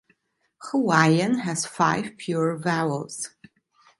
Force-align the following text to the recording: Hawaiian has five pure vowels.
Hawaiian 0.63 1.35
has 1.41 1.67
five 1.67 2.17
pure 2.17 2.57
vowels. 2.57 3.29